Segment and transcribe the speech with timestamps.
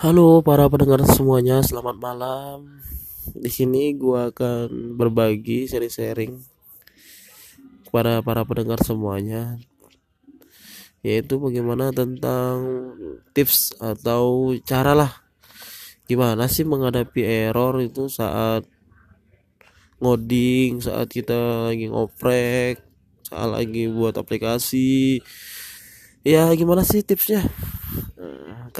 [0.00, 2.80] Halo para pendengar semuanya, selamat malam.
[3.36, 6.40] Di sini gua akan berbagi sharing-sharing
[7.84, 9.60] kepada para pendengar semuanya
[11.04, 12.64] yaitu bagaimana tentang
[13.36, 15.12] tips atau cara lah
[16.08, 18.64] gimana sih menghadapi error itu saat
[20.00, 22.80] ngoding, saat kita lagi ngoprek,
[23.28, 25.20] saat lagi buat aplikasi.
[26.24, 27.44] Ya gimana sih tipsnya?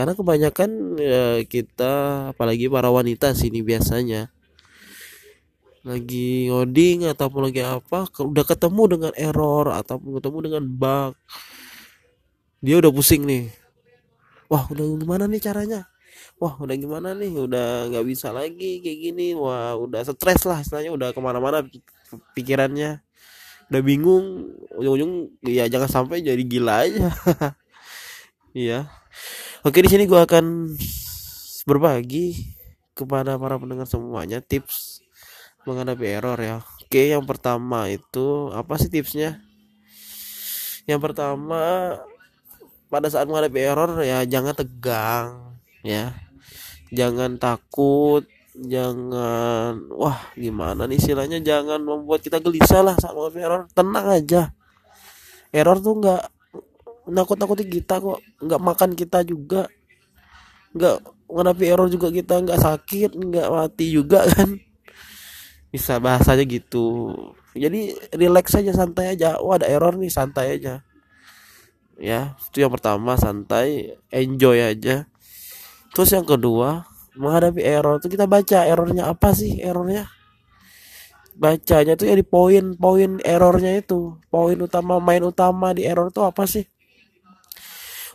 [0.00, 1.92] Karena kebanyakan ya, kita
[2.32, 4.32] apalagi para wanita sini biasanya
[5.84, 11.12] lagi ngoding ataupun lagi apa udah ketemu dengan error ataupun ketemu dengan bug
[12.64, 13.52] dia udah pusing nih.
[14.48, 15.84] Wah udah gimana nih caranya?
[16.40, 17.36] Wah udah gimana nih?
[17.36, 19.36] Udah nggak bisa lagi kayak gini.
[19.36, 21.60] Wah udah stres lah istilahnya udah ke mana-mana
[22.32, 23.04] pikirannya.
[23.68, 24.48] Udah bingung
[24.80, 27.08] ujung-ujung ya jangan sampai jadi gila aja.
[28.50, 28.90] Iya
[29.60, 30.72] Oke di sini gue akan
[31.68, 32.56] berbagi
[32.96, 35.04] kepada para pendengar semuanya tips
[35.68, 36.64] menghadapi error ya.
[36.80, 39.36] Oke yang pertama itu apa sih tipsnya?
[40.88, 41.92] Yang pertama
[42.88, 45.52] pada saat menghadapi error ya jangan tegang
[45.84, 46.16] ya,
[46.88, 48.24] jangan takut,
[48.56, 53.62] jangan wah gimana nih istilahnya jangan membuat kita gelisah lah saat menghadapi error.
[53.76, 54.56] Tenang aja.
[55.52, 56.39] Error tuh nggak
[57.08, 58.20] nakut-nakuti kita kok.
[58.42, 59.70] Nggak makan kita juga.
[60.76, 60.96] Nggak
[61.30, 62.34] menghadapi error juga kita.
[62.44, 64.58] Nggak sakit nggak mati juga kan.
[65.70, 67.14] Bisa bahasanya gitu.
[67.54, 69.38] Jadi relax aja santai aja.
[69.38, 70.82] Oh ada error nih santai aja.
[72.00, 75.06] Ya itu yang pertama santai enjoy aja.
[75.92, 76.86] Terus yang kedua
[77.18, 80.08] menghadapi error itu kita baca errornya apa sih errornya?
[81.40, 84.16] Bacanya tuh ya di poin-poin errornya itu.
[84.30, 86.64] Poin utama main utama di error itu apa sih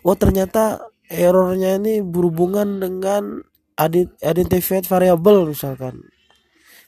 [0.06, 3.42] oh ternyata errornya ini berhubungan dengan
[4.22, 6.00] identified variable misalkan.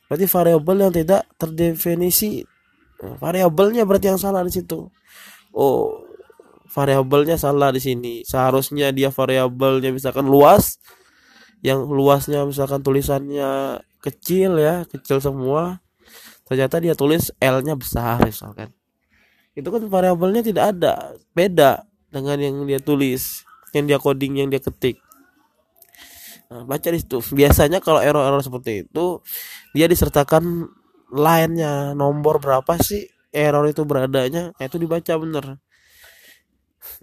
[0.07, 2.45] Berarti variabel yang tidak terdefinisi.
[3.03, 4.87] Nah, variabelnya berarti yang salah di situ.
[5.51, 6.07] Oh
[6.71, 8.23] variabelnya salah di sini.
[8.23, 10.79] Seharusnya dia variabelnya misalkan luas.
[11.59, 15.83] Yang luasnya misalkan tulisannya kecil ya kecil semua.
[16.47, 18.71] Ternyata dia tulis L-nya besar misalkan.
[19.51, 21.17] Itu kan variabelnya tidak ada.
[21.35, 23.43] Beda dengan yang dia tulis
[23.75, 24.97] yang dia coding yang dia ketik.
[26.47, 27.19] Nah, baca di situ.
[27.35, 29.19] Biasanya kalau error-error seperti itu
[29.75, 30.71] dia disertakan
[31.11, 34.55] lainnya nomor berapa sih error itu beradanya.
[34.55, 35.45] Nah, itu dibaca bener.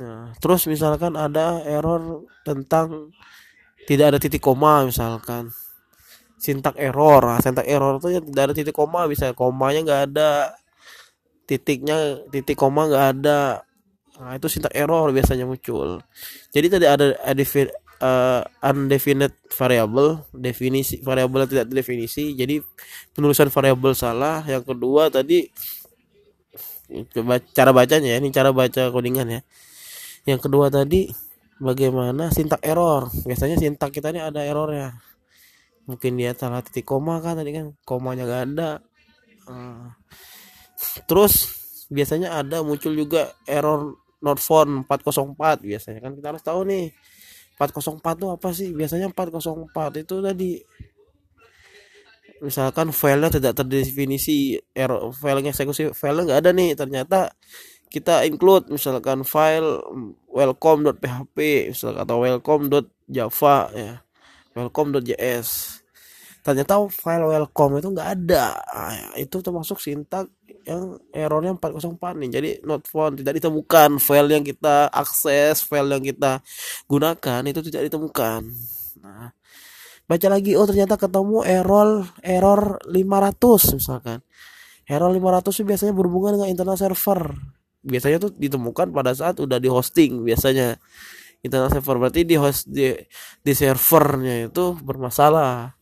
[0.01, 3.13] Nah terus misalkan ada error tentang
[3.85, 5.53] tidak ada titik koma misalkan.
[6.41, 7.21] Sintak error.
[7.25, 9.05] Nah, sintak error itu ya tidak ada titik koma.
[9.05, 10.31] Bisa komanya nggak ada
[11.45, 13.69] titiknya titik koma nggak ada
[14.15, 15.99] Nah, itu sintak error biasanya muncul.
[16.55, 17.19] Jadi tadi ada
[17.99, 22.31] uh, undefinite variable, definisi variabel tidak definisi.
[22.39, 22.63] Jadi
[23.11, 24.47] penulisan variabel salah.
[24.47, 25.51] Yang kedua tadi
[27.57, 29.41] cara bacanya ya, ini cara baca codingan ya.
[30.31, 31.11] Yang kedua tadi
[31.59, 33.11] bagaimana sintak error.
[33.27, 34.95] Biasanya sintak kita ini ada errornya.
[35.91, 38.71] Mungkin dia salah titik koma kan tadi kan komanya gak ada.
[39.45, 39.91] Uh,
[41.11, 41.51] terus
[41.91, 44.04] biasanya ada muncul juga error
[44.41, 46.01] found 404 biasanya.
[46.01, 46.91] Kan kita harus tahu nih
[47.61, 48.69] 404 itu apa sih?
[48.73, 50.51] Biasanya 404 itu tadi
[52.43, 56.71] misalkan filenya tidak terdefinisi error filenya eksekusi filenya nggak ada nih.
[56.75, 57.21] Ternyata
[57.93, 59.79] kita include misalkan file
[60.27, 61.39] welcome.php
[61.71, 64.03] misalkan atau welcome.java ya
[64.59, 65.74] welcome.js
[66.45, 68.53] ternyata file welcome itu nggak ada.
[68.61, 70.29] Nah, itu termasuk sintak
[70.69, 72.31] yang errornya 404 nih.
[72.31, 73.97] Jadi not found tidak ditemukan.
[73.97, 76.45] File yang kita akses file yang kita
[76.85, 78.41] gunakan itu tidak ditemukan.
[79.01, 79.33] Nah
[80.05, 84.21] baca lagi oh ternyata ketemu error error 500 misalkan.
[84.85, 87.33] Error 500 itu biasanya berhubungan dengan internal server.
[87.81, 90.77] Biasanya tuh ditemukan pada saat udah di hosting biasanya.
[91.45, 92.97] Internal server berarti di host di,
[93.45, 95.77] di servernya itu bermasalah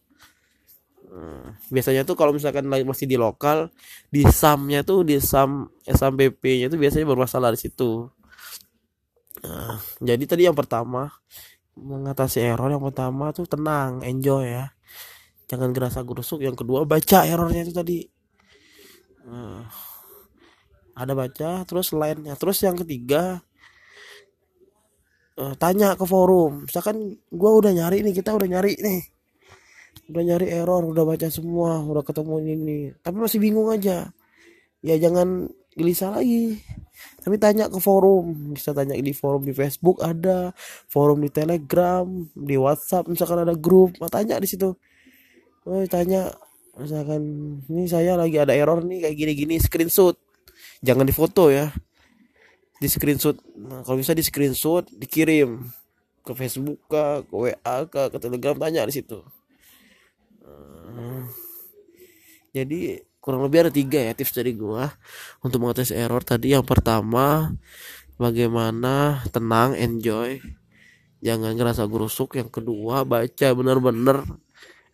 [1.71, 3.71] biasanya tuh kalau misalkan masih di lokal
[4.11, 8.11] di samnya tuh di sam SAMPP nya tuh biasanya bermasalah di situ.
[9.43, 11.11] Nah, jadi tadi yang pertama
[11.75, 14.75] mengatasi error yang pertama tuh tenang enjoy ya.
[15.51, 16.41] Jangan gerasa gerusuk.
[16.41, 17.99] Yang kedua baca errornya itu tadi.
[19.27, 19.67] Nah,
[20.95, 22.35] ada baca terus lainnya.
[22.39, 23.43] Terus yang ketiga
[25.39, 26.67] uh, tanya ke forum.
[26.67, 29.12] Misalkan gue udah nyari nih kita udah nyari nih
[30.11, 34.11] udah nyari error udah baca semua udah ketemu ini tapi masih bingung aja.
[34.83, 35.47] Ya jangan
[35.79, 36.59] gelisah lagi.
[37.23, 38.55] Tapi tanya ke forum.
[38.55, 40.51] Bisa tanya di forum di Facebook ada
[40.91, 42.05] forum di Telegram
[42.35, 43.95] di WhatsApp misalkan ada grup.
[44.03, 44.75] Nah, tanya di situ.
[45.63, 46.35] Oh tanya
[46.75, 47.23] misalkan
[47.71, 50.19] ini saya lagi ada error nih kayak gini-gini screenshot.
[50.83, 51.71] Jangan difoto ya.
[52.83, 53.39] Di screenshot.
[53.55, 55.63] Nah kalau bisa di screenshot dikirim
[56.27, 59.23] ke Facebook ke, WA ke, ke Telegram tanya di situ
[62.53, 64.91] jadi kurang lebih ada tiga ya tips dari gua
[65.41, 66.21] untuk mengatasi error.
[66.27, 67.55] Tadi yang pertama
[68.21, 70.43] bagaimana tenang enjoy.
[71.23, 72.35] Jangan ngerasa gerusuk.
[72.35, 74.27] Yang kedua baca bener-bener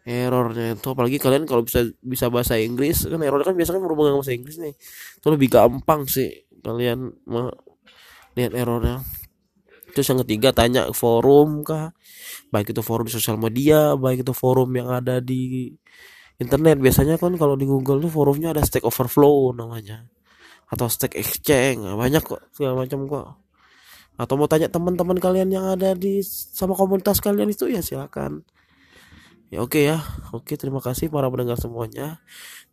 [0.04, 0.88] errornya itu.
[0.92, 4.76] Apalagi kalian kalau bisa bisa bahasa Inggris kan error kan biasanya berhubungan bahasa Inggris nih.
[5.18, 7.10] Itu lebih gampang sih kalian
[8.36, 9.02] lihat errornya
[9.98, 11.90] terus yang ketiga tanya forum kah
[12.54, 15.74] baik itu forum sosial media baik itu forum yang ada di
[16.38, 16.78] internet.
[16.78, 20.06] Biasanya kan kalau di Google tuh forumnya ada Stack Overflow namanya
[20.70, 23.26] atau Stack Exchange nah, banyak kok segala macam kok.
[24.18, 28.42] Atau mau tanya teman-teman kalian yang ada di sama komunitas kalian itu ya silakan.
[29.48, 29.98] Ya oke okay ya.
[30.34, 32.22] Oke terima kasih para pendengar semuanya.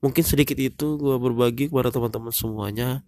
[0.01, 3.05] Mungkin sedikit itu gue berbagi kepada teman-teman semuanya.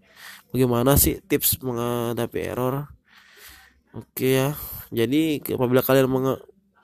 [0.53, 2.96] Bagaimana sih tips menghadapi error
[3.97, 4.53] oke ya.
[4.93, 6.07] Jadi apabila kalian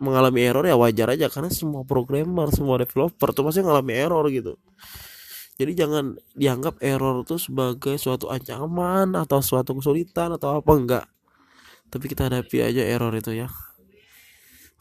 [0.02, 1.30] mengalami error ya wajar aja.
[1.30, 4.58] Karena semua programmer semua developer tuh pasti mengalami error gitu.
[5.54, 11.06] Jadi jangan dianggap error itu sebagai suatu ancaman atau suatu kesulitan atau apa enggak.
[11.94, 13.54] Tapi kita hadapi aja error itu ya.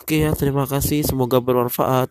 [0.00, 1.04] Oke ya terima kasih.
[1.04, 2.08] Semoga bermanfaat